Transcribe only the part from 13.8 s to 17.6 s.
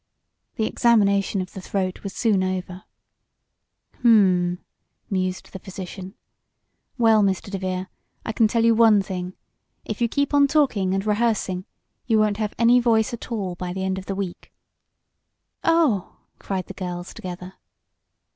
end of the week." "Oh!" cried the girls, together.